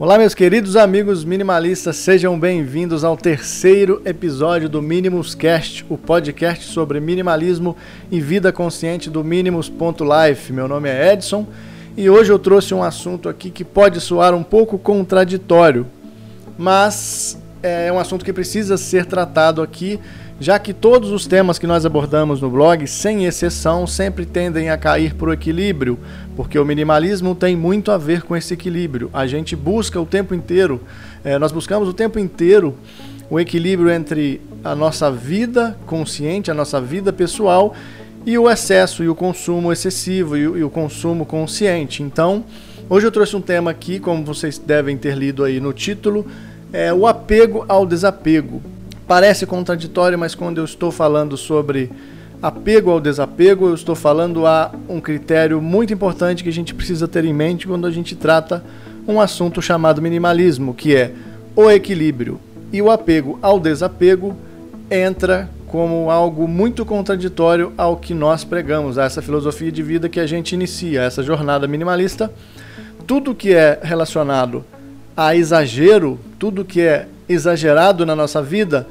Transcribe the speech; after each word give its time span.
Olá, 0.00 0.16
meus 0.16 0.32
queridos 0.32 0.76
amigos 0.76 1.24
minimalistas, 1.24 1.96
sejam 1.96 2.38
bem-vindos 2.38 3.02
ao 3.02 3.16
terceiro 3.16 4.00
episódio 4.04 4.68
do 4.68 4.80
Minimus 4.80 5.34
Cast, 5.34 5.84
o 5.88 5.98
podcast 5.98 6.66
sobre 6.66 7.00
minimalismo 7.00 7.76
e 8.08 8.20
vida 8.20 8.52
consciente 8.52 9.10
do 9.10 9.24
Minimus.life. 9.24 10.52
Meu 10.52 10.68
nome 10.68 10.88
é 10.88 11.12
Edson 11.12 11.48
e 11.96 12.08
hoje 12.08 12.30
eu 12.30 12.38
trouxe 12.38 12.72
um 12.72 12.82
assunto 12.84 13.28
aqui 13.28 13.50
que 13.50 13.64
pode 13.64 14.00
soar 14.00 14.34
um 14.34 14.44
pouco 14.44 14.78
contraditório, 14.78 15.84
mas 16.56 17.36
é 17.60 17.92
um 17.92 17.98
assunto 17.98 18.24
que 18.24 18.32
precisa 18.32 18.76
ser 18.76 19.04
tratado 19.04 19.60
aqui, 19.60 19.98
já 20.40 20.58
que 20.58 20.72
todos 20.72 21.10
os 21.10 21.26
temas 21.26 21.58
que 21.58 21.66
nós 21.66 21.84
abordamos 21.84 22.40
no 22.40 22.48
blog, 22.48 22.86
sem 22.86 23.24
exceção, 23.24 23.86
sempre 23.86 24.24
tendem 24.24 24.70
a 24.70 24.76
cair 24.76 25.14
para 25.14 25.30
o 25.30 25.32
equilíbrio, 25.32 25.98
porque 26.36 26.58
o 26.58 26.64
minimalismo 26.64 27.34
tem 27.34 27.56
muito 27.56 27.90
a 27.90 27.98
ver 27.98 28.22
com 28.22 28.36
esse 28.36 28.54
equilíbrio. 28.54 29.10
A 29.12 29.26
gente 29.26 29.56
busca 29.56 30.00
o 30.00 30.06
tempo 30.06 30.34
inteiro, 30.34 30.80
é, 31.24 31.38
nós 31.38 31.50
buscamos 31.50 31.88
o 31.88 31.92
tempo 31.92 32.18
inteiro 32.18 32.76
o 33.30 33.38
equilíbrio 33.38 33.90
entre 33.90 34.40
a 34.64 34.74
nossa 34.74 35.10
vida 35.10 35.76
consciente, 35.86 36.50
a 36.50 36.54
nossa 36.54 36.80
vida 36.80 37.12
pessoal 37.12 37.74
e 38.24 38.38
o 38.38 38.48
excesso 38.48 39.02
e 39.02 39.08
o 39.08 39.14
consumo 39.14 39.72
excessivo 39.72 40.36
e 40.36 40.46
o, 40.46 40.56
e 40.58 40.64
o 40.64 40.70
consumo 40.70 41.26
consciente. 41.26 42.02
Então, 42.02 42.44
hoje 42.88 43.06
eu 43.06 43.12
trouxe 43.12 43.36
um 43.36 43.40
tema 43.40 43.70
aqui, 43.70 43.98
como 43.98 44.24
vocês 44.24 44.56
devem 44.56 44.96
ter 44.96 45.16
lido 45.16 45.44
aí 45.44 45.60
no 45.60 45.72
título, 45.72 46.26
é 46.72 46.92
o 46.92 47.06
apego 47.06 47.64
ao 47.68 47.84
desapego. 47.84 48.62
Parece 49.08 49.46
contraditório, 49.46 50.18
mas 50.18 50.34
quando 50.34 50.58
eu 50.58 50.66
estou 50.66 50.92
falando 50.92 51.34
sobre 51.34 51.90
apego 52.42 52.90
ao 52.90 53.00
desapego, 53.00 53.66
eu 53.66 53.74
estou 53.74 53.94
falando 53.94 54.46
a 54.46 54.70
um 54.86 55.00
critério 55.00 55.62
muito 55.62 55.94
importante 55.94 56.42
que 56.42 56.50
a 56.50 56.52
gente 56.52 56.74
precisa 56.74 57.08
ter 57.08 57.24
em 57.24 57.32
mente 57.32 57.66
quando 57.66 57.86
a 57.86 57.90
gente 57.90 58.14
trata 58.14 58.62
um 59.08 59.18
assunto 59.18 59.62
chamado 59.62 60.02
minimalismo, 60.02 60.74
que 60.74 60.94
é 60.94 61.12
o 61.56 61.70
equilíbrio. 61.70 62.38
E 62.70 62.82
o 62.82 62.90
apego 62.90 63.38
ao 63.40 63.58
desapego 63.58 64.36
entra 64.90 65.48
como 65.68 66.10
algo 66.10 66.46
muito 66.46 66.84
contraditório 66.84 67.72
ao 67.78 67.96
que 67.96 68.12
nós 68.12 68.44
pregamos, 68.44 68.98
a 68.98 69.04
essa 69.04 69.22
filosofia 69.22 69.72
de 69.72 69.82
vida 69.82 70.06
que 70.10 70.20
a 70.20 70.26
gente 70.26 70.52
inicia, 70.52 71.00
essa 71.00 71.22
jornada 71.22 71.66
minimalista. 71.66 72.30
Tudo 73.06 73.34
que 73.34 73.54
é 73.54 73.80
relacionado 73.82 74.62
a 75.16 75.34
exagero, 75.34 76.20
tudo 76.38 76.62
que 76.62 76.82
é 76.82 77.08
exagerado 77.28 78.06
na 78.06 78.16
nossa 78.16 78.42
vida 78.42 78.86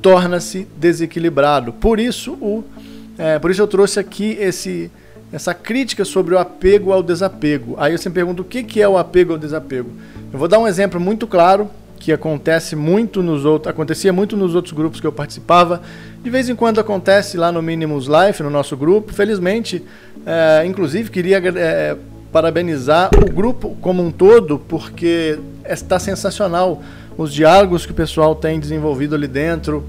torna-se 0.00 0.66
desequilibrado. 0.76 1.72
Por 1.72 2.00
isso 2.00 2.32
o 2.34 2.64
é, 3.18 3.38
por 3.38 3.50
isso 3.50 3.60
eu 3.60 3.66
trouxe 3.66 4.00
aqui 4.00 4.36
esse, 4.40 4.90
essa 5.32 5.54
crítica 5.54 6.04
sobre 6.04 6.34
o 6.34 6.38
apego 6.38 6.92
ao 6.92 7.02
desapego. 7.02 7.74
Aí 7.78 7.96
você 7.96 8.08
me 8.08 8.14
pergunta 8.14 8.42
o 8.42 8.44
que, 8.44 8.62
que 8.62 8.80
é 8.80 8.88
o 8.88 8.96
apego 8.96 9.32
ao 9.32 9.38
desapego. 9.38 9.90
Eu 10.32 10.38
vou 10.38 10.48
dar 10.48 10.58
um 10.58 10.66
exemplo 10.66 10.98
muito 10.98 11.26
claro 11.26 11.70
que 11.98 12.12
acontece 12.12 12.74
muito 12.74 13.22
nos 13.22 13.44
outros, 13.44 13.70
acontecia 13.70 14.12
muito 14.12 14.36
nos 14.36 14.56
outros 14.56 14.74
grupos 14.74 15.00
que 15.00 15.06
eu 15.06 15.12
participava. 15.12 15.82
De 16.20 16.30
vez 16.30 16.48
em 16.48 16.56
quando 16.56 16.80
acontece 16.80 17.36
lá 17.36 17.52
no 17.52 17.62
Minimus 17.62 18.08
Life, 18.08 18.42
no 18.42 18.50
nosso 18.50 18.76
grupo. 18.76 19.12
Felizmente, 19.12 19.84
é, 20.26 20.66
inclusive 20.66 21.10
queria 21.10 21.38
é, 21.38 21.96
parabenizar 22.32 23.10
o 23.14 23.30
grupo 23.30 23.76
como 23.80 24.02
um 24.02 24.10
todo, 24.10 24.58
porque 24.58 25.38
está 25.64 25.98
sensacional 25.98 26.82
os 27.22 27.32
diálogos 27.32 27.86
que 27.86 27.92
o 27.92 27.94
pessoal 27.94 28.34
tem 28.34 28.58
desenvolvido 28.58 29.14
ali 29.14 29.28
dentro. 29.28 29.84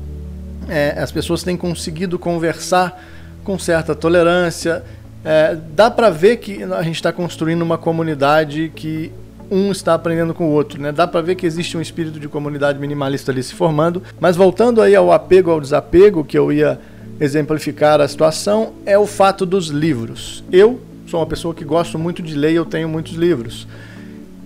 É, 0.70 0.96
as 0.98 1.12
pessoas 1.12 1.44
têm 1.44 1.58
conseguido 1.58 2.18
conversar 2.20 3.04
com 3.44 3.58
certa 3.58 3.96
tolerância. 3.96 4.84
É, 5.26 5.58
dá 5.76 5.90
para 5.90 6.10
ver 6.10 6.38
que 6.38 6.64
a 6.64 6.84
gente 6.84 6.96
está 6.96 7.12
construindo 7.12 7.62
uma 7.62 7.78
comunidade 7.78 8.72
que 8.76 9.12
um 9.50 9.72
está 9.72 9.94
aprendendo 9.94 10.34
com 10.34 10.46
o 10.48 10.52
outro, 10.52 10.82
né? 10.82 10.92
Dá 10.92 11.08
para 11.08 11.22
ver 11.22 11.36
que 11.36 11.46
existe 11.46 11.78
um 11.78 11.82
espírito 11.82 12.20
de 12.20 12.28
comunidade 12.28 12.80
minimalista 12.80 13.32
ali 13.32 13.44
se 13.44 13.54
formando. 13.54 14.02
Mas 14.20 14.36
voltando 14.36 14.82
aí 14.82 14.96
ao 14.96 15.12
apego 15.12 15.52
ao 15.52 15.60
desapego, 15.62 16.24
que 16.24 16.38
eu 16.38 16.52
ia 16.52 16.80
exemplificar 17.20 18.02
a 18.02 18.08
situação, 18.08 18.74
é 18.86 18.98
o 18.98 19.06
fato 19.06 19.46
dos 19.46 19.68
livros. 19.68 20.44
Eu 20.52 20.80
sou 21.08 21.20
uma 21.20 21.26
pessoa 21.26 21.54
que 21.54 21.64
gosto 21.64 22.00
muito 22.00 22.22
de 22.22 22.36
ler 22.36 22.54
e 22.54 22.56
eu 22.56 22.66
tenho 22.66 22.90
muitos 22.90 23.14
livros. 23.14 23.68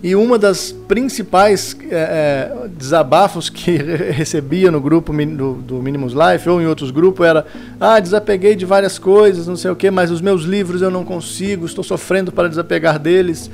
E 0.02 0.16
uma 0.16 0.38
das 0.38 0.72
principais 0.72 1.76
é, 1.90 1.96
é, 1.96 2.68
desabafos 2.70 3.50
que 3.50 3.72
recebia 4.14 4.70
no 4.70 4.80
grupo 4.80 5.12
do, 5.12 5.56
do 5.56 5.82
Minimus 5.82 6.14
Life 6.14 6.48
ou 6.48 6.62
em 6.62 6.68
outros 6.68 6.92
grupos 6.92 7.26
era: 7.26 7.46
ah, 7.80 8.00
desapeguei 8.00 8.56
de 8.56 8.66
várias 8.66 9.00
coisas, 9.00 9.48
não 9.48 9.56
sei 9.56 9.72
o 9.72 9.76
que, 9.76 9.90
mas 9.90 10.12
os 10.12 10.22
meus 10.22 10.44
livros 10.44 10.84
eu 10.84 10.92
não 10.92 11.04
consigo, 11.04 11.66
estou 11.66 11.84
sofrendo 11.84 12.32
para 12.32 12.48
desapegar 12.48 13.00
deles. 13.00 13.50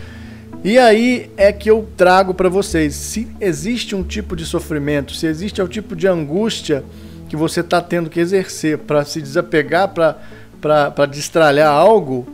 E 0.66 0.78
aí 0.78 1.30
é 1.38 1.52
que 1.52 1.72
eu 1.72 1.88
trago 1.96 2.34
para 2.34 2.50
vocês: 2.50 2.94
se 2.94 3.26
existe 3.40 3.96
um 3.96 4.04
tipo 4.04 4.36
de 4.36 4.46
sofrimento, 4.46 5.14
se 5.14 5.26
existe 5.26 5.62
um 5.62 5.68
tipo 5.68 5.96
de 5.96 6.08
angústia 6.08 6.84
que 7.30 7.38
você 7.38 7.62
está 7.62 7.82
tendo 7.82 8.10
que 8.10 8.20
exercer 8.20 8.80
para 8.80 9.06
se 9.06 9.22
desapegar, 9.22 9.94
para 9.94 11.06
destralhar 11.06 11.72
algo 11.72 12.28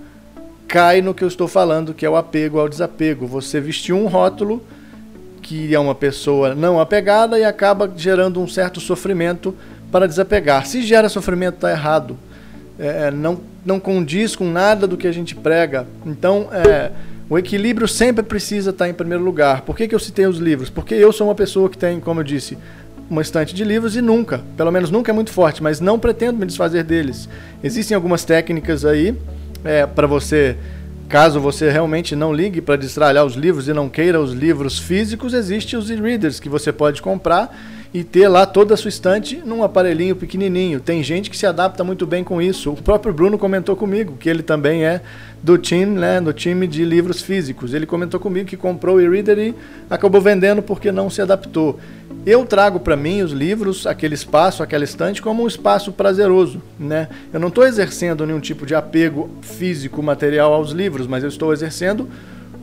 cai 0.70 1.02
no 1.02 1.16
que 1.16 1.24
eu 1.24 1.28
estou 1.28 1.48
falando, 1.48 1.96
que 1.96 2.06
é 2.06 2.10
o 2.10 2.16
apego 2.16 2.60
ao 2.60 2.70
desapego. 2.70 3.26
Você 3.26 3.60
vestiu 3.60 3.98
um 3.98 4.06
rótulo 4.06 4.64
que 5.42 5.74
é 5.74 5.80
uma 5.80 5.96
pessoa 5.96 6.54
não 6.54 6.80
apegada 6.80 7.40
e 7.40 7.44
acaba 7.44 7.92
gerando 7.98 8.40
um 8.40 8.48
certo 8.48 8.80
sofrimento 8.80 9.56
para 9.92 10.08
desapegar. 10.08 10.68
Se 10.68 10.84
gera 10.84 11.10
sofrimento, 11.10 11.56
está 11.56 11.72
errado. 11.72 12.16
É, 12.78 13.08
é, 13.08 13.12
não, 13.12 13.40
não 13.66 13.80
condiz 13.80 14.36
com 14.36 14.46
nada 14.46 14.86
do 14.86 14.96
que 14.96 15.08
a 15.08 15.12
gente 15.12 15.36
prega. 15.36 15.88
Então, 16.06 16.50
é, 16.52 16.92
o 17.28 17.38
equilíbrio 17.40 17.88
sempre 17.88 18.22
precisa 18.22 18.70
estar 18.70 18.88
em 18.88 18.94
primeiro 18.94 19.24
lugar. 19.24 19.62
Por 19.62 19.76
que, 19.76 19.88
que 19.88 19.96
eu 19.96 20.00
citei 20.00 20.28
os 20.28 20.38
livros? 20.38 20.70
Porque 20.70 20.94
eu 20.94 21.12
sou 21.12 21.28
uma 21.28 21.36
pessoa 21.36 21.68
que 21.68 21.80
tem, 21.80 22.00
como 22.00 22.20
eu 22.20 22.24
disse, 22.24 22.56
uma 23.10 23.24
estante 23.24 23.56
de 23.56 23.64
livros 23.64 23.96
e 23.96 24.02
nunca, 24.02 24.42
pelo 24.56 24.72
menos 24.72 24.92
nunca 24.92 25.12
é 25.12 25.16
muito 25.16 25.32
forte, 25.32 25.64
mas 25.64 25.82
não 25.82 25.98
pretendo 25.98 26.38
me 26.38 26.46
desfazer 26.46 26.84
deles. 26.84 27.28
Existem 27.64 27.96
algumas 27.96 28.24
técnicas 28.24 28.86
aí 28.86 29.16
é, 29.64 29.86
para 29.86 30.08
você, 30.08 30.58
caso 31.08 31.40
você 31.40 31.70
realmente 31.70 32.16
não 32.16 32.34
ligue 32.34 32.62
para 32.62 32.76
destralhar 32.76 33.26
os 33.26 33.36
livros 33.36 33.68
e 33.68 33.74
não 33.74 33.90
queira 33.90 34.20
os 34.20 34.34
livros 34.34 34.80
físicos, 34.80 35.34
existem 35.34 35.78
os 35.78 35.90
e-readers 35.90 36.40
que 36.40 36.50
você 36.50 36.72
pode 36.72 37.02
comprar 37.02 37.56
e 37.94 38.04
ter 38.04 38.28
lá 38.28 38.46
toda 38.46 38.76
a 38.76 38.78
sua 38.78 38.90
estante 38.90 39.42
num 39.44 39.64
aparelhinho 39.64 40.16
pequenininho. 40.16 40.80
Tem 40.80 41.02
gente 41.02 41.30
que 41.30 41.38
se 41.38 41.48
adapta 41.48 41.84
muito 41.84 42.06
bem 42.06 42.24
com 42.24 42.42
isso. 42.42 42.72
O 42.72 42.76
próprio 42.76 43.12
Bruno 43.12 43.38
comentou 43.38 43.76
comigo 43.76 44.16
que 44.20 44.30
ele 44.30 44.44
também 44.44 44.86
é 44.86 45.02
do 45.42 45.58
time, 45.58 45.98
né, 45.98 46.22
do 46.22 46.32
time 46.32 46.68
de 46.68 46.86
livros 46.86 47.22
físicos. 47.22 47.74
Ele 47.74 47.88
comentou 47.88 48.20
comigo 48.20 48.48
que 48.48 48.58
comprou 48.58 48.98
o 48.98 49.02
e-reader 49.02 49.40
e 49.40 49.56
acabou 49.90 50.22
vendendo 50.22 50.62
porque 50.62 50.92
não 50.92 51.10
se 51.10 51.22
adaptou. 51.22 51.80
Eu 52.26 52.46
trago 52.46 52.80
para 52.80 52.96
mim 52.96 53.24
os 53.24 53.32
livros, 53.32 53.88
aquele 53.88 54.14
espaço, 54.14 54.62
aquela 54.62 54.84
estante, 54.84 55.22
como 55.22 55.44
um 55.44 55.48
espaço 55.48 55.92
prazeroso. 55.92 56.62
Né? 56.78 57.08
Eu 57.34 57.40
não 57.40 57.48
estou 57.48 57.66
exercendo 57.66 58.26
nenhum 58.26 58.40
tipo 58.40 58.68
de 58.68 58.76
apego 58.76 59.30
físico, 59.42 60.04
material 60.04 60.54
aos 60.54 60.72
livros, 60.72 61.08
mas 61.08 61.24
eu 61.24 61.30
estou 61.30 61.52
exercendo 61.54 62.08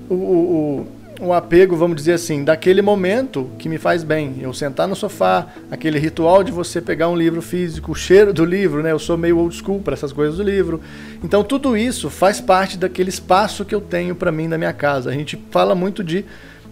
o, 0.09 0.15
o, 0.15 0.81
o 0.81 0.87
apego, 1.33 1.77
vamos 1.77 1.97
dizer 1.97 2.13
assim, 2.13 2.45
daquele 2.45 2.83
momento 2.83 3.51
que 3.59 3.69
me 3.69 3.79
faz 3.79 4.03
bem. 4.03 4.37
Eu 4.41 4.53
sentar 4.53 4.87
no 4.87 4.95
sofá, 4.95 5.47
aquele 5.71 5.99
ritual 5.99 6.45
de 6.45 6.53
você 6.53 6.81
pegar 6.81 7.09
um 7.09 7.17
livro 7.17 7.41
físico, 7.41 7.93
o 7.93 7.95
cheiro 7.95 8.33
do 8.33 8.45
livro, 8.45 8.83
né? 8.83 8.93
Eu 8.93 8.99
sou 8.99 9.17
meio 9.17 9.39
old 9.39 9.55
school 9.55 9.81
para 9.81 9.95
essas 9.95 10.13
coisas 10.13 10.37
do 10.37 10.43
livro. 10.43 10.81
Então 11.23 11.43
tudo 11.43 11.77
isso 11.77 12.11
faz 12.11 12.41
parte 12.41 12.77
daquele 12.77 13.09
espaço 13.09 13.65
que 13.65 13.75
eu 13.75 13.81
tenho 13.81 14.15
para 14.15 14.31
mim 14.31 14.47
na 14.49 14.59
minha 14.59 14.73
casa. 14.73 15.11
A 15.11 15.13
gente 15.13 15.39
fala 15.51 15.75
muito 15.75 16.05
de 16.05 16.25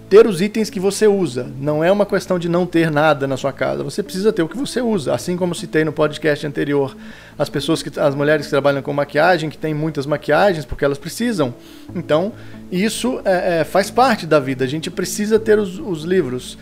ter 0.09 0.27
os 0.27 0.41
itens 0.41 0.69
que 0.69 0.79
você 0.79 1.07
usa. 1.07 1.51
Não 1.59 1.83
é 1.83 1.91
uma 1.91 2.05
questão 2.05 2.39
de 2.39 2.49
não 2.49 2.67
ter 2.67 2.91
nada 2.91 3.27
na 3.27 3.37
sua 3.37 3.53
casa. 3.53 3.83
Você 3.83 4.03
precisa 4.03 4.33
ter 4.33 4.43
o 4.43 4.49
que 4.49 4.57
você 4.57 4.81
usa. 4.81 5.15
Assim 5.15 5.37
como 5.37 5.55
citei 5.55 5.85
no 5.85 5.93
podcast 5.93 6.47
anterior, 6.47 6.97
as 7.39 7.49
pessoas 7.49 7.83
que 7.83 7.99
as 7.99 8.15
mulheres 8.15 8.47
que 8.47 8.51
trabalham 8.51 8.83
com 8.83 8.93
maquiagem, 8.93 9.49
que 9.49 9.59
têm 9.59 9.73
muitas 9.73 10.07
maquiagens 10.07 10.65
porque 10.65 10.85
elas 10.85 10.99
precisam. 10.99 11.55
Então, 11.95 12.33
isso 12.71 13.21
é, 13.25 13.61
é, 13.61 13.65
faz 13.65 13.91
parte 13.91 14.27
da 14.27 14.39
vida. 14.39 14.65
A 14.65 14.69
gente 14.69 14.91
precisa 14.91 15.39
ter 15.39 15.59
os, 15.59 15.79
os 15.79 16.05
livros. 16.05 16.59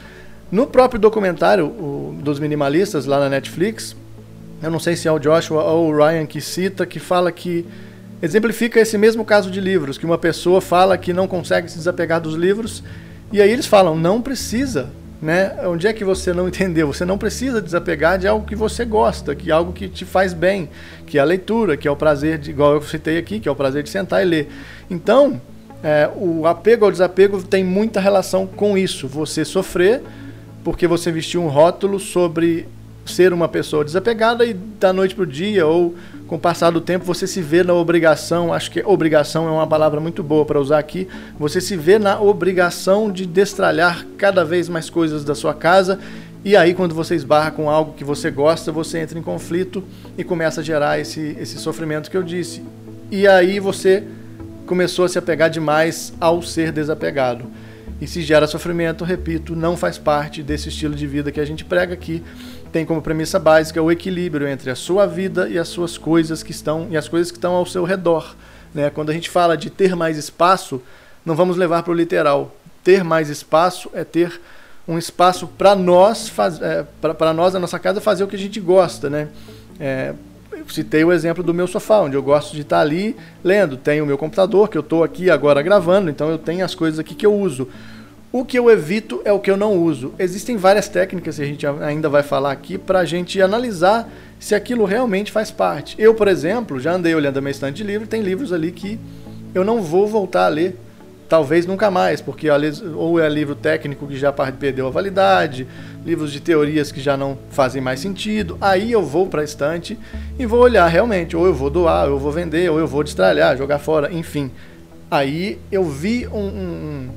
No 0.50 0.66
próprio 0.66 1.00
documentário 1.00 1.66
o, 1.66 2.16
dos 2.22 2.38
minimalistas 2.38 3.06
lá 3.06 3.18
na 3.18 3.28
Netflix, 3.28 3.96
eu 4.62 4.70
não 4.70 4.78
sei 4.78 4.94
se 4.94 5.08
é 5.08 5.12
o 5.12 5.18
Joshua 5.18 5.64
ou 5.64 5.90
o 5.90 5.96
Ryan 5.96 6.26
que 6.26 6.40
cita, 6.40 6.86
que 6.86 7.00
fala 7.00 7.32
que 7.32 7.66
exemplifica 8.22 8.78
esse 8.78 8.96
mesmo 8.96 9.24
caso 9.24 9.50
de 9.50 9.60
livros, 9.60 9.98
que 9.98 10.06
uma 10.06 10.16
pessoa 10.16 10.60
fala 10.60 10.96
que 10.96 11.12
não 11.12 11.26
consegue 11.26 11.68
se 11.68 11.76
desapegar 11.76 12.20
dos 12.20 12.34
livros 12.34 12.84
e 13.32 13.40
aí 13.40 13.50
eles 13.50 13.66
falam, 13.66 13.96
não 13.96 14.20
precisa, 14.20 14.90
né? 15.20 15.56
Onde 15.64 15.86
é 15.86 15.92
que 15.92 16.04
você 16.04 16.32
não 16.32 16.48
entendeu? 16.48 16.92
Você 16.92 17.04
não 17.04 17.16
precisa 17.16 17.62
desapegar 17.62 18.18
de 18.18 18.28
algo 18.28 18.46
que 18.46 18.54
você 18.54 18.84
gosta, 18.84 19.34
que 19.34 19.50
é 19.50 19.54
algo 19.54 19.72
que 19.72 19.88
te 19.88 20.04
faz 20.04 20.34
bem, 20.34 20.68
que 21.06 21.16
é 21.16 21.20
a 21.20 21.24
leitura, 21.24 21.76
que 21.76 21.88
é 21.88 21.90
o 21.90 21.96
prazer 21.96 22.38
de, 22.38 22.50
igual 22.50 22.74
eu 22.74 22.82
citei 22.82 23.18
aqui, 23.18 23.40
que 23.40 23.48
é 23.48 23.52
o 23.52 23.56
prazer 23.56 23.82
de 23.82 23.90
sentar 23.90 24.22
e 24.22 24.26
ler. 24.26 24.48
Então, 24.90 25.40
é, 25.82 26.10
o 26.14 26.46
apego 26.46 26.84
ao 26.84 26.90
desapego 26.90 27.42
tem 27.42 27.64
muita 27.64 28.00
relação 28.00 28.46
com 28.46 28.76
isso. 28.76 29.08
Você 29.08 29.44
sofrer 29.44 30.02
porque 30.62 30.86
você 30.86 31.10
vestiu 31.10 31.42
um 31.42 31.48
rótulo 31.48 31.98
sobre 31.98 32.68
ser 33.04 33.32
uma 33.32 33.48
pessoa 33.48 33.84
desapegada 33.84 34.44
e 34.44 34.54
da 34.54 34.92
noite 34.92 35.14
para 35.14 35.24
o 35.24 35.26
dia 35.26 35.66
ou 35.66 35.94
com 36.26 36.36
o 36.36 36.38
passar 36.38 36.70
do 36.70 36.80
tempo 36.80 37.04
você 37.04 37.26
se 37.26 37.42
vê 37.42 37.62
na 37.62 37.74
obrigação, 37.74 38.52
acho 38.52 38.70
que 38.70 38.82
obrigação 38.84 39.48
é 39.48 39.50
uma 39.50 39.66
palavra 39.66 40.00
muito 40.00 40.22
boa 40.22 40.44
para 40.44 40.60
usar 40.60 40.78
aqui, 40.78 41.08
você 41.38 41.60
se 41.60 41.76
vê 41.76 41.98
na 41.98 42.20
obrigação 42.20 43.10
de 43.10 43.26
destralhar 43.26 44.06
cada 44.16 44.44
vez 44.44 44.68
mais 44.68 44.88
coisas 44.88 45.24
da 45.24 45.34
sua 45.34 45.52
casa 45.52 45.98
e 46.44 46.56
aí 46.56 46.74
quando 46.74 46.94
você 46.94 47.14
esbarra 47.14 47.50
com 47.50 47.68
algo 47.68 47.92
que 47.92 48.04
você 48.04 48.30
gosta, 48.30 48.72
você 48.72 48.98
entra 48.98 49.18
em 49.18 49.22
conflito 49.22 49.84
e 50.16 50.24
começa 50.24 50.60
a 50.60 50.64
gerar 50.64 50.98
esse, 50.98 51.36
esse 51.38 51.58
sofrimento 51.58 52.10
que 52.10 52.16
eu 52.16 52.22
disse. 52.22 52.64
E 53.10 53.28
aí 53.28 53.60
você 53.60 54.02
começou 54.66 55.04
a 55.04 55.08
se 55.08 55.18
apegar 55.18 55.50
demais 55.50 56.12
ao 56.18 56.42
ser 56.42 56.72
desapegado. 56.72 57.44
E 58.00 58.06
se 58.08 58.22
gera 58.22 58.48
sofrimento, 58.48 59.04
repito, 59.04 59.54
não 59.54 59.76
faz 59.76 59.98
parte 59.98 60.42
desse 60.42 60.68
estilo 60.68 60.96
de 60.96 61.06
vida 61.06 61.30
que 61.30 61.38
a 61.38 61.44
gente 61.44 61.64
prega 61.64 61.94
aqui 61.94 62.20
tem 62.72 62.86
como 62.86 63.02
premissa 63.02 63.38
básica 63.38 63.82
o 63.82 63.92
equilíbrio 63.92 64.48
entre 64.48 64.70
a 64.70 64.74
sua 64.74 65.06
vida 65.06 65.48
e 65.48 65.58
as 65.58 65.68
suas 65.68 65.98
coisas 65.98 66.42
que 66.42 66.50
estão 66.50 66.88
e 66.90 66.96
as 66.96 67.06
coisas 67.06 67.30
que 67.30 67.36
estão 67.36 67.52
ao 67.52 67.66
seu 67.66 67.84
redor. 67.84 68.34
Né? 68.74 68.88
Quando 68.88 69.10
a 69.10 69.12
gente 69.12 69.28
fala 69.28 69.56
de 69.56 69.68
ter 69.68 69.94
mais 69.94 70.16
espaço, 70.16 70.80
não 71.24 71.36
vamos 71.36 71.56
levar 71.56 71.82
para 71.82 71.92
o 71.92 71.94
literal. 71.94 72.56
Ter 72.82 73.04
mais 73.04 73.28
espaço 73.28 73.90
é 73.92 74.02
ter 74.02 74.40
um 74.88 74.98
espaço 74.98 75.46
para 75.46 75.76
nós, 75.76 76.32
é, 76.62 76.84
para 77.00 77.32
nós 77.34 77.52
na 77.52 77.60
nossa 77.60 77.78
casa 77.78 78.00
fazer 78.00 78.24
o 78.24 78.26
que 78.26 78.36
a 78.36 78.38
gente 78.38 78.58
gosta, 78.58 79.08
né? 79.08 79.28
É, 79.78 80.14
eu 80.52 80.68
citei 80.68 81.04
o 81.04 81.12
exemplo 81.12 81.42
do 81.42 81.52
meu 81.52 81.66
sofá, 81.66 82.00
onde 82.00 82.16
eu 82.16 82.22
gosto 82.22 82.54
de 82.54 82.62
estar 82.62 82.80
ali 82.80 83.16
lendo. 83.44 83.76
Tenho 83.76 84.04
o 84.04 84.06
meu 84.06 84.16
computador, 84.16 84.68
que 84.68 84.78
eu 84.78 84.82
estou 84.82 85.04
aqui 85.04 85.30
agora 85.30 85.60
gravando, 85.62 86.10
então 86.10 86.30
eu 86.30 86.38
tenho 86.38 86.64
as 86.64 86.74
coisas 86.74 86.98
aqui 86.98 87.14
que 87.14 87.26
eu 87.26 87.34
uso. 87.34 87.68
O 88.32 88.46
que 88.46 88.58
eu 88.58 88.70
evito 88.70 89.20
é 89.26 89.32
o 89.32 89.38
que 89.38 89.50
eu 89.50 89.58
não 89.58 89.76
uso. 89.76 90.14
Existem 90.18 90.56
várias 90.56 90.88
técnicas 90.88 91.36
que 91.36 91.42
a 91.42 91.44
gente 91.44 91.66
ainda 91.66 92.08
vai 92.08 92.22
falar 92.22 92.50
aqui 92.50 92.78
para 92.78 93.00
a 93.00 93.04
gente 93.04 93.42
analisar 93.42 94.10
se 94.40 94.54
aquilo 94.54 94.86
realmente 94.86 95.30
faz 95.30 95.50
parte. 95.50 95.94
Eu, 95.98 96.14
por 96.14 96.26
exemplo, 96.26 96.80
já 96.80 96.94
andei 96.94 97.14
olhando 97.14 97.36
a 97.36 97.40
minha 97.42 97.50
estante 97.50 97.76
de 97.76 97.84
livro, 97.84 98.06
tem 98.06 98.22
livros 98.22 98.50
ali 98.50 98.72
que 98.72 98.98
eu 99.54 99.62
não 99.62 99.82
vou 99.82 100.06
voltar 100.08 100.46
a 100.46 100.48
ler. 100.48 100.78
Talvez 101.28 101.66
nunca 101.66 101.90
mais, 101.90 102.22
porque 102.22 102.48
ou 102.94 103.20
é 103.20 103.28
livro 103.28 103.54
técnico 103.54 104.06
que 104.06 104.16
já 104.16 104.32
perdeu 104.32 104.86
a 104.86 104.90
validade, 104.90 105.66
livros 106.02 106.32
de 106.32 106.40
teorias 106.40 106.90
que 106.90 107.02
já 107.02 107.18
não 107.18 107.36
fazem 107.50 107.82
mais 107.82 108.00
sentido. 108.00 108.56
Aí 108.62 108.92
eu 108.92 109.02
vou 109.02 109.26
para 109.26 109.42
a 109.42 109.44
estante 109.44 109.98
e 110.38 110.46
vou 110.46 110.60
olhar 110.60 110.86
realmente, 110.86 111.36
ou 111.36 111.44
eu 111.44 111.52
vou 111.52 111.68
doar, 111.68 112.06
ou 112.06 112.14
eu 112.14 112.18
vou 112.18 112.32
vender, 112.32 112.70
ou 112.70 112.78
eu 112.78 112.86
vou 112.86 113.04
destralhar, 113.04 113.58
jogar 113.58 113.78
fora, 113.78 114.10
enfim. 114.10 114.50
Aí 115.10 115.58
eu 115.70 115.84
vi 115.84 116.26
um, 116.28 116.38
um 116.38 117.08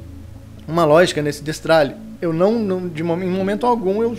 uma 0.67 0.85
lógica 0.85 1.21
nesse 1.21 1.43
destralhe. 1.43 1.95
Eu 2.21 2.33
não, 2.33 2.53
não 2.59 2.87
de 2.87 3.01
em 3.01 3.29
momento 3.29 3.65
algum 3.65 4.01
eu, 4.01 4.17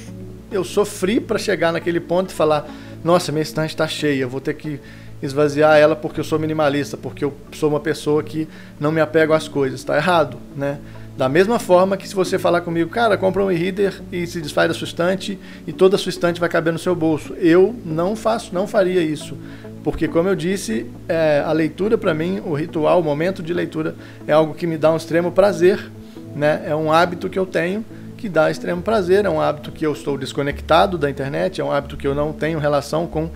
eu 0.51 0.65
sofri 0.65 1.21
para 1.21 1.39
chegar 1.39 1.73
naquele 1.73 2.01
ponto 2.01 2.31
e 2.31 2.35
falar: 2.35 2.69
nossa, 3.03 3.33
minha 3.33 3.43
estante 3.43 3.71
está 3.71 3.87
cheia, 3.87 4.27
vou 4.27 4.41
ter 4.41 4.55
que 4.55 4.81
esvaziar 5.23 5.79
ela 5.79 5.97
porque 5.97 6.21
eu 6.21 6.25
sou 6.25 6.39
minimalista, 6.39 6.97
porque 6.97 7.25
eu 7.25 7.35
sou 7.53 7.69
uma 7.71 7.81
pessoa 7.81 8.23
que 8.23 8.47
não 8.79 8.93
me 8.93 9.01
apego 9.01 9.33
às 9.33 9.49
coisas. 9.49 9.81
Está 9.81 9.97
errado, 9.97 10.37
né? 10.55 10.79
Da 11.17 11.31
mesma 11.31 11.59
forma 11.59 11.97
que 11.97 12.07
se 12.07 12.15
você 12.15 12.39
falar 12.39 12.61
comigo, 12.61 12.91
cara, 12.91 13.17
compra 13.17 13.43
um 13.43 13.51
e-reader 13.51 14.03
e 14.13 14.27
se 14.27 14.39
desfaz 14.39 14.69
da 14.69 14.75
sua 14.75 14.85
estante 14.85 15.39
e 15.67 15.73
toda 15.73 15.97
a 15.97 15.99
sua 15.99 16.11
estante 16.11 16.39
vai 16.39 16.49
caber 16.49 16.75
no 16.75 16.79
seu 16.79 16.95
bolso. 16.95 17.33
Eu 17.39 17.75
não 17.87 18.15
faço, 18.15 18.55
não 18.55 18.67
faria 18.67 19.01
isso. 19.01 19.35
Porque, 19.83 20.07
como 20.09 20.29
eu 20.29 20.35
disse, 20.35 20.85
é, 21.09 21.43
a 21.47 21.53
leitura 21.53 21.97
para 21.97 22.13
mim, 22.13 22.43
o 22.45 22.53
ritual, 22.53 23.01
o 23.01 23.05
momento 23.05 23.43
de 23.43 23.55
leitura, 23.55 23.95
é 24.27 24.33
algo 24.33 24.53
que 24.53 24.67
me 24.67 24.77
dá 24.77 24.93
um 24.93 24.97
extremo 24.97 25.33
prazer 25.33 25.91
né? 26.37 26.63
É 26.67 26.77
um 26.77 26.93
hábito 26.93 27.29
que 27.29 27.39
eu 27.39 27.47
tenho 27.47 27.85
que 28.17 28.29
dá 28.29 28.51
extremo 28.51 28.83
prazer, 28.83 29.25
é 29.25 29.31
um 29.31 29.41
hábito 29.41 29.71
que 29.71 29.85
eu 29.87 29.93
estou 29.93 30.17
desconectado 30.17 30.97
da 30.97 31.11
internet, 31.11 31.61
é 31.61 31.65
um 31.65 31.71
hábito 31.71 31.97
que 31.97 32.07
eu 32.07 32.15
não 32.15 32.33
tenho 32.33 32.59
relação 32.59 33.07
com 33.07 33.25
uh, 33.25 33.33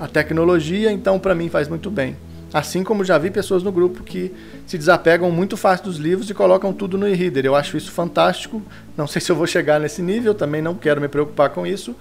a 0.00 0.08
tecnologia, 0.10 0.90
então 0.90 1.18
para 1.18 1.34
mim 1.34 1.48
faz 1.48 1.68
muito 1.68 1.90
bem. 1.90 2.16
Assim 2.52 2.82
como 2.84 3.04
já 3.04 3.16
vi 3.16 3.30
pessoas 3.30 3.62
no 3.62 3.72
grupo 3.72 4.02
que 4.02 4.34
se 4.66 4.76
desapegam 4.76 5.30
muito 5.30 5.56
fácil 5.56 5.86
dos 5.86 5.96
livros 5.96 6.28
e 6.28 6.34
colocam 6.34 6.72
tudo 6.72 6.98
no 6.98 7.08
e-reader. 7.08 7.46
Eu 7.46 7.54
acho 7.54 7.78
isso 7.78 7.90
fantástico. 7.90 8.60
Não 8.94 9.06
sei 9.06 9.22
se 9.22 9.32
eu 9.32 9.36
vou 9.36 9.46
chegar 9.46 9.80
nesse 9.80 10.02
nível, 10.02 10.34
também 10.34 10.60
não 10.60 10.74
quero 10.74 11.00
me 11.00 11.08
preocupar 11.08 11.48
com 11.50 11.66
isso, 11.66 11.96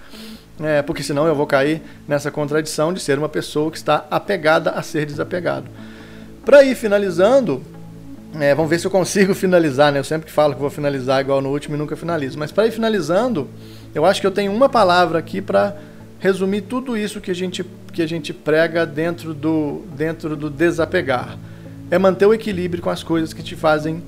é, 0.62 0.82
porque 0.82 1.04
senão 1.04 1.26
eu 1.26 1.36
vou 1.36 1.48
cair 1.48 1.82
nessa 2.06 2.30
contradição 2.30 2.92
de 2.92 3.00
ser 3.00 3.18
uma 3.18 3.30
pessoa 3.30 3.72
que 3.72 3.78
está 3.78 4.06
apegada 4.12 4.72
a 4.72 4.82
ser 4.82 5.06
desapegado. 5.06 5.68
Para 6.44 6.64
ir 6.64 6.76
finalizando, 6.76 7.62
é, 8.40 8.56
vamos 8.56 8.70
ver 8.70 8.80
se 8.80 8.88
eu 8.88 8.92
consigo 8.92 9.34
finalizar, 9.36 9.92
né? 9.92 10.00
Eu 10.00 10.04
sempre 10.04 10.32
falo 10.32 10.54
que 10.54 10.62
vou 10.62 10.70
finalizar 10.70 11.22
igual 11.22 11.42
no 11.42 11.50
último 11.50 11.76
e 11.76 11.78
nunca 11.78 11.96
finalizo. 11.96 12.38
Mas 12.40 12.52
para 12.52 12.68
ir 12.68 12.72
finalizando, 12.72 13.50
eu 13.94 14.06
acho 14.06 14.22
que 14.22 14.28
eu 14.28 14.32
tenho 14.32 14.52
uma 14.52 14.70
palavra 14.70 15.20
aqui 15.20 15.42
para 15.42 15.76
resumir 16.20 16.62
tudo 16.62 16.96
isso 16.96 17.20
que 17.20 17.32
a 17.32 17.36
gente, 17.36 17.66
que 17.92 18.02
a 18.02 18.08
gente 18.08 18.32
prega 18.34 18.86
dentro 18.86 19.34
do, 19.34 19.82
dentro 19.96 20.36
do 20.36 20.50
desapegar. 20.50 21.38
É 21.90 21.98
manter 21.98 22.26
o 22.26 22.34
equilíbrio 22.34 22.82
com 22.82 22.90
as 22.90 23.04
coisas 23.04 23.34
que 23.34 23.44
te 23.44 23.56
fazem 23.56 24.02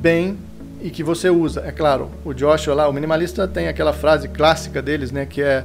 bem 0.00 0.36
e 0.80 0.90
que 0.90 1.04
você 1.04 1.30
usa. 1.30 1.62
É 1.64 1.70
claro, 1.70 2.10
o 2.24 2.32
Joshua 2.32 2.74
lá, 2.74 2.88
o 2.88 2.92
minimalista, 2.92 3.46
tem 3.46 3.68
aquela 3.68 3.92
frase 3.92 4.28
clássica 4.28 4.82
deles, 4.82 5.12
né? 5.12 5.26
Que 5.26 5.42
é 5.42 5.64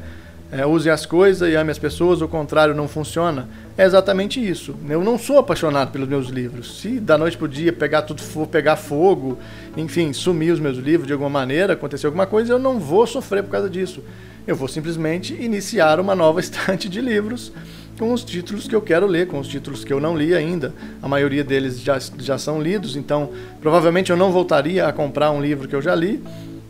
é, 0.52 0.66
use 0.66 0.90
as 0.90 1.06
coisas 1.06 1.52
e 1.52 1.56
ame 1.56 1.72
as 1.72 1.80
pessoas, 1.80 2.22
o 2.22 2.28
contrário 2.28 2.76
não 2.76 2.88
funciona. 2.88 3.50
É 3.76 3.84
exatamente 3.84 4.40
isso. 4.40 4.76
Eu 4.88 5.04
não 5.04 5.18
sou 5.18 5.40
apaixonado 5.40 5.92
pelos 5.92 6.08
meus 6.08 6.28
livros. 6.28 6.80
Se 6.80 7.00
da 7.00 7.18
noite 7.18 7.38
para 7.38 7.46
o 7.46 7.48
dia 7.48 7.74
pegar 7.74 8.04
tudo, 8.04 8.22
for 8.22 8.48
pegar 8.48 8.76
fogo, 8.76 9.40
enfim, 9.76 10.14
sumir 10.14 10.52
os 10.52 10.60
meus 10.60 10.78
livros 10.78 11.08
de 11.08 11.14
alguma 11.14 11.30
maneira, 11.30 11.74
acontecer 11.74 12.06
alguma 12.06 12.28
coisa, 12.28 12.54
eu 12.54 12.60
não 12.60 12.80
vou 12.80 13.08
sofrer 13.08 13.44
por 13.44 13.50
causa 13.50 13.70
disso. 13.70 14.04
Eu 14.46 14.56
vou 14.56 14.68
simplesmente 14.68 15.34
iniciar 15.34 16.00
uma 16.00 16.14
nova 16.14 16.40
estante 16.42 16.88
de 16.88 17.02
livros 17.02 17.52
com 17.98 18.12
os 18.12 18.24
títulos 18.24 18.68
que 18.68 18.76
eu 18.76 18.82
quero 18.82 19.08
ler, 19.08 19.28
com 19.28 19.40
os 19.40 19.48
títulos 19.48 19.84
que 19.84 19.92
eu 19.92 20.00
não 20.00 20.16
li 20.16 20.36
ainda. 20.36 20.74
A 21.02 21.08
maioria 21.08 21.44
deles 21.44 21.80
já, 21.80 21.98
já 22.20 22.38
são 22.38 22.62
lidos, 22.62 22.96
então 22.96 23.32
provavelmente 23.60 24.12
eu 24.12 24.18
não 24.18 24.32
voltaria 24.32 24.88
a 24.88 24.94
comprar 24.94 25.32
um 25.32 25.42
livro 25.42 25.68
que 25.68 25.76
eu 25.76 25.82
já 25.82 25.96
li 25.96 26.22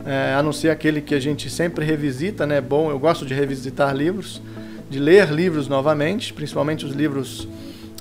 é, 0.04 0.34
a 0.34 0.42
não 0.42 0.52
ser 0.52 0.70
aquele 0.70 1.00
que 1.00 1.14
a 1.14 1.20
gente 1.20 1.48
sempre 1.48 1.84
revisita, 1.84 2.46
né? 2.46 2.60
Bom, 2.60 2.90
eu 2.90 2.98
gosto 2.98 3.24
de 3.24 3.32
revisitar 3.32 3.94
livros, 3.94 4.42
de 4.90 4.98
ler 4.98 5.30
livros 5.30 5.66
novamente, 5.66 6.32
principalmente 6.32 6.84
os 6.84 6.92
livros 6.92 7.48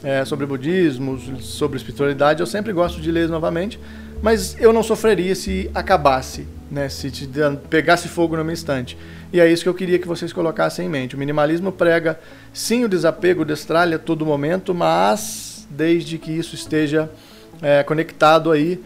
é, 0.04 0.26
sobre 0.26 0.46
budismo, 0.46 1.18
sobre 1.40 1.78
espiritualidade, 1.78 2.42
eu 2.42 2.46
sempre 2.46 2.74
gosto 2.74 3.00
de 3.00 3.10
ler 3.10 3.30
novamente, 3.30 3.80
mas 4.22 4.56
eu 4.60 4.74
não 4.74 4.84
sofreria 4.84 5.34
se 5.34 5.72
acabasse, 5.74 6.46
né? 6.70 6.90
Se 6.90 7.10
te 7.10 7.30
pegasse 7.70 8.08
fogo 8.08 8.36
numa 8.36 8.52
instante. 8.52 8.98
E 9.32 9.40
é 9.40 9.52
isso 9.52 9.64
que 9.64 9.70
eu 9.70 9.74
queria 9.74 9.98
que 9.98 10.08
vocês 10.08 10.32
colocassem 10.32 10.86
em 10.86 10.90
mente. 10.90 11.16
O 11.16 11.20
minimalismo 11.20 11.72
prega 11.72 12.20
sim 12.54 12.84
o 12.84 12.90
desapego, 12.90 13.44
destralha 13.44 13.96
a 13.96 14.00
todo 14.00 14.26
momento, 14.26 14.76
mas 14.76 15.68
desde 15.70 16.18
que 16.18 16.32
isso 16.32 16.54
esteja 16.54 17.10
é, 17.62 17.82
conectado 17.82 18.52
aí 18.52 18.80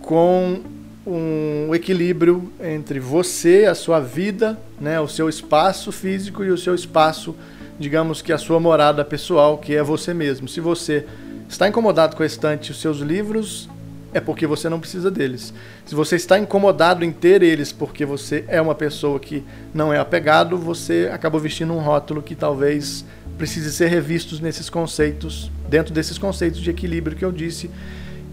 com 0.00 0.60
um 1.06 1.74
equilíbrio 1.74 2.50
entre 2.62 2.98
você, 2.98 3.66
a 3.66 3.74
sua 3.74 4.00
vida, 4.00 4.58
né, 4.80 4.98
o 5.00 5.08
seu 5.08 5.28
espaço 5.28 5.92
físico 5.92 6.42
e 6.42 6.50
o 6.50 6.56
seu 6.56 6.74
espaço, 6.74 7.34
digamos 7.78 8.22
que 8.22 8.32
a 8.32 8.38
sua 8.38 8.58
morada 8.58 9.04
pessoal, 9.04 9.58
que 9.58 9.74
é 9.74 9.82
você 9.82 10.14
mesmo. 10.14 10.48
Se 10.48 10.60
você 10.60 11.06
está 11.48 11.68
incomodado 11.68 12.16
com 12.16 12.22
a 12.22 12.26
estante 12.26 12.70
os 12.70 12.80
seus 12.80 12.98
livros, 12.98 13.68
é 14.14 14.20
porque 14.20 14.46
você 14.46 14.68
não 14.68 14.80
precisa 14.80 15.10
deles. 15.10 15.52
Se 15.84 15.94
você 15.94 16.16
está 16.16 16.38
incomodado 16.38 17.04
em 17.04 17.12
ter 17.12 17.42
eles 17.42 17.72
porque 17.72 18.06
você 18.06 18.44
é 18.46 18.60
uma 18.60 18.74
pessoa 18.74 19.18
que 19.18 19.42
não 19.74 19.92
é 19.92 19.98
apegado, 19.98 20.56
você 20.56 21.10
acabou 21.12 21.40
vestindo 21.40 21.72
um 21.74 21.80
rótulo 21.80 22.22
que 22.22 22.34
talvez 22.34 23.04
precise 23.36 23.72
ser 23.72 23.88
revisto 23.88 24.40
nesses 24.40 24.70
conceitos, 24.70 25.50
dentro 25.68 25.92
desses 25.92 26.16
conceitos 26.16 26.60
de 26.60 26.70
equilíbrio 26.70 27.16
que 27.16 27.24
eu 27.24 27.32
disse 27.32 27.68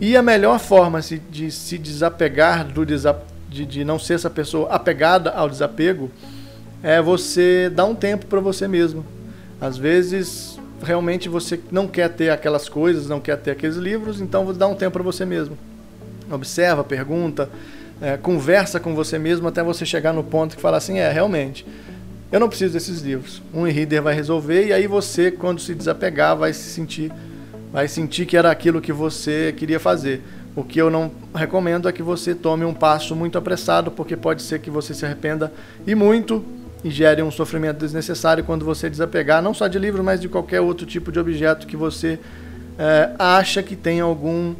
e 0.01 0.17
a 0.17 0.22
melhor 0.24 0.60
forma 0.60 1.00
de 1.00 1.51
se 1.51 1.77
desapegar 1.77 2.67
do 2.67 2.84
desap 2.84 3.22
de, 3.48 3.65
de 3.65 3.84
não 3.84 4.00
ser 4.00 4.15
essa 4.15 4.29
pessoa 4.29 4.70
apegada 4.70 5.29
ao 5.29 5.48
desapego 5.48 6.10
é 6.81 7.00
você 7.00 7.70
dar 7.70 7.86
um 7.86 7.93
tempo 7.93 8.25
para 8.25 8.39
você 8.39 8.67
mesmo. 8.67 9.05
Às 9.60 9.77
vezes, 9.77 10.58
realmente 10.81 11.29
você 11.29 11.60
não 11.70 11.88
quer 11.88 12.10
ter 12.10 12.31
aquelas 12.31 12.67
coisas, 12.67 13.08
não 13.08 13.20
quer 13.20 13.38
ter 13.38 13.51
aqueles 13.51 13.75
livros, 13.75 14.20
então 14.20 14.51
dá 14.53 14.67
um 14.67 14.74
tempo 14.74 14.93
para 14.93 15.03
você 15.03 15.24
mesmo. 15.24 15.55
Observa, 16.31 16.84
pergunta, 16.84 17.48
é, 18.01 18.17
conversa 18.17 18.79
com 18.79 18.96
você 18.96 19.20
mesmo 19.20 19.48
até 19.48 19.62
você 19.62 19.86
chegar 19.86 20.13
no 20.13 20.24
ponto 20.24 20.55
que 20.55 20.62
fala 20.62 20.77
assim: 20.77 20.98
é, 20.98 21.12
realmente, 21.12 21.63
eu 22.31 22.39
não 22.39 22.50
preciso 22.50 22.74
desses 22.74 23.01
livros. 23.01 23.39
Um 23.53 23.67
e-reader 23.67 24.01
vai 24.01 24.15
resolver 24.15 24.65
e 24.65 24.74
aí 24.74 24.88
você, 24.88 25.29
quando 25.29 25.62
se 25.62 25.75
desapegar, 25.75 26.36
vai 26.36 26.53
se 26.53 26.72
sentir 26.72 27.12
vai 27.72 27.88
sentir 27.88 28.25
que 28.25 28.36
era 28.36 28.51
aquilo 28.51 28.82
que 28.82 28.92
você 28.92 29.54
queria 29.56 29.80
fazer. 29.80 30.22
O 30.56 30.63
que 30.63 30.80
eu 30.80 30.90
não 30.90 31.10
recomendo 31.34 31.88
é 31.88 31.92
que 31.92 32.04
você 32.04 32.36
tome 32.36 32.66
um 32.66 32.74
passo 32.74 33.16
muito 33.16 33.38
apressado, 33.38 33.90
porque 33.90 34.18
pode 34.18 34.42
ser 34.42 34.60
que 34.60 34.70
você 34.70 34.94
se 34.94 35.06
arrependa 35.06 35.51
e 35.88 35.96
muito 35.96 36.44
e 36.84 36.90
gere 36.90 37.22
um 37.22 37.32
sofrimento 37.32 37.78
desnecessário 37.78 38.44
quando 38.44 38.66
você 38.66 38.90
desapegar, 38.90 39.42
não 39.42 39.54
só 39.54 39.68
de 39.68 39.80
livro, 39.80 40.04
mas 40.04 40.20
de 40.20 40.28
qualquer 40.28 40.60
outro 40.62 40.86
tipo 40.86 41.12
de 41.12 41.20
objeto 41.20 41.68
que 41.68 41.78
você 41.78 42.20
é, 42.78 43.12
acha 43.18 43.62
que 43.62 43.75
tem 43.75 44.01
algum 44.01 44.56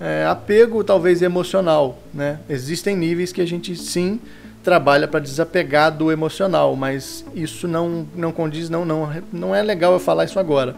é, 0.00 0.26
apego, 0.26 0.82
talvez 0.82 1.22
emocional. 1.22 1.98
Né? 2.12 2.38
Existem 2.48 2.96
níveis 2.96 3.32
que 3.32 3.40
a 3.40 3.46
gente 3.46 3.76
sim 3.76 4.20
trabalha 4.64 5.06
para 5.06 5.20
desapegar 5.20 5.96
do 5.96 6.10
emocional, 6.10 6.74
mas 6.74 7.24
isso 7.34 7.68
não, 7.68 8.06
não 8.16 8.32
condiz, 8.32 8.68
não, 8.68 8.84
não, 8.84 9.08
não 9.32 9.54
é 9.54 9.62
legal 9.62 9.92
eu 9.92 10.00
falar 10.00 10.24
isso 10.24 10.40
agora. 10.40 10.74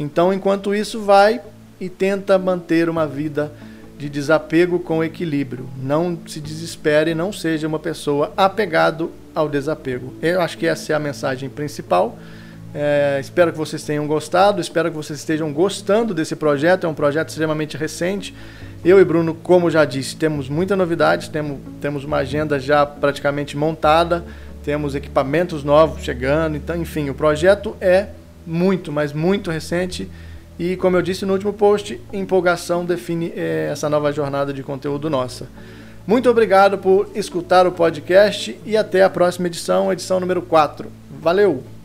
Então, 0.00 0.32
enquanto 0.32 0.74
isso, 0.74 1.02
vai 1.02 1.42
e 1.78 1.90
tenta 1.90 2.38
manter 2.38 2.88
uma 2.88 3.06
vida 3.06 3.52
de 3.98 4.08
desapego 4.08 4.78
com 4.78 5.04
equilíbrio. 5.04 5.68
Não 5.76 6.18
se 6.26 6.40
desespere, 6.40 7.14
não 7.14 7.30
seja 7.30 7.68
uma 7.68 7.78
pessoa 7.78 8.32
apegado 8.34 9.10
ao 9.34 9.46
desapego. 9.46 10.14
Eu 10.22 10.40
acho 10.40 10.56
que 10.56 10.66
essa 10.66 10.94
é 10.94 10.96
a 10.96 10.98
mensagem 10.98 11.50
principal. 11.50 12.18
É, 12.74 13.18
espero 13.20 13.52
que 13.52 13.58
vocês 13.58 13.84
tenham 13.84 14.06
gostado, 14.06 14.58
espero 14.58 14.90
que 14.90 14.96
vocês 14.96 15.18
estejam 15.18 15.52
gostando 15.52 16.14
desse 16.14 16.34
projeto. 16.34 16.86
É 16.86 16.88
um 16.88 16.94
projeto 16.94 17.28
extremamente 17.28 17.76
recente. 17.76 18.34
Eu 18.82 18.98
e 18.98 19.04
Bruno, 19.04 19.34
como 19.34 19.70
já 19.70 19.84
disse, 19.84 20.16
temos 20.16 20.48
muita 20.48 20.74
novidade, 20.74 21.28
temos, 21.28 21.58
temos 21.78 22.04
uma 22.04 22.16
agenda 22.16 22.58
já 22.58 22.86
praticamente 22.86 23.54
montada, 23.54 24.24
temos 24.64 24.94
equipamentos 24.94 25.62
novos 25.62 26.02
chegando. 26.02 26.56
Então, 26.56 26.74
enfim, 26.74 27.10
o 27.10 27.14
projeto 27.14 27.76
é 27.82 28.06
muito, 28.46 28.90
mas 28.92 29.12
muito 29.12 29.50
recente. 29.50 30.08
E 30.58 30.76
como 30.76 30.96
eu 30.96 31.02
disse 31.02 31.24
no 31.24 31.32
último 31.32 31.52
post, 31.52 32.00
empolgação 32.12 32.84
define 32.84 33.32
é, 33.34 33.70
essa 33.72 33.88
nova 33.88 34.12
jornada 34.12 34.52
de 34.52 34.62
conteúdo 34.62 35.08
nossa. 35.08 35.48
Muito 36.06 36.28
obrigado 36.28 36.76
por 36.78 37.08
escutar 37.14 37.66
o 37.66 37.72
podcast 37.72 38.58
e 38.66 38.76
até 38.76 39.02
a 39.02 39.10
próxima 39.10 39.46
edição, 39.46 39.92
edição 39.92 40.20
número 40.20 40.42
4. 40.42 40.90
Valeu! 41.20 41.79